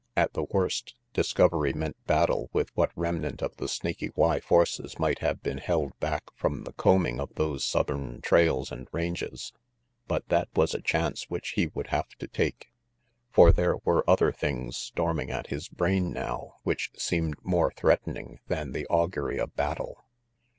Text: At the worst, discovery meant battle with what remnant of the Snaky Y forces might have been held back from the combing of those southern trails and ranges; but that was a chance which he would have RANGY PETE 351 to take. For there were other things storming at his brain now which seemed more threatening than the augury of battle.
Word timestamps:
At 0.17 0.33
the 0.33 0.45
worst, 0.49 0.95
discovery 1.13 1.73
meant 1.73 1.95
battle 2.07 2.49
with 2.53 2.71
what 2.75 2.89
remnant 2.95 3.43
of 3.43 3.57
the 3.57 3.67
Snaky 3.67 4.09
Y 4.15 4.39
forces 4.39 4.97
might 4.97 5.19
have 5.19 5.43
been 5.43 5.59
held 5.59 5.91
back 5.99 6.23
from 6.33 6.63
the 6.63 6.73
combing 6.73 7.19
of 7.19 7.35
those 7.35 7.63
southern 7.63 8.19
trails 8.19 8.71
and 8.71 8.87
ranges; 8.91 9.53
but 10.07 10.27
that 10.29 10.49
was 10.55 10.73
a 10.73 10.81
chance 10.81 11.29
which 11.29 11.49
he 11.49 11.67
would 11.67 11.89
have 11.89 12.05
RANGY 12.05 12.15
PETE 12.29 12.33
351 12.33 12.57
to 12.57 12.57
take. 12.57 12.73
For 13.29 13.51
there 13.51 13.77
were 13.85 14.09
other 14.09 14.31
things 14.31 14.75
storming 14.75 15.29
at 15.29 15.51
his 15.53 15.67
brain 15.69 16.11
now 16.11 16.55
which 16.63 16.89
seemed 16.97 17.35
more 17.43 17.69
threatening 17.71 18.39
than 18.47 18.71
the 18.71 18.87
augury 18.87 19.37
of 19.37 19.55
battle. 19.55 20.03